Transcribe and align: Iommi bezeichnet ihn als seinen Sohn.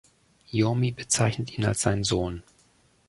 Iommi 0.51 0.91
bezeichnet 0.93 1.55
ihn 1.59 1.65
als 1.65 1.83
seinen 1.83 2.03
Sohn. 2.03 2.41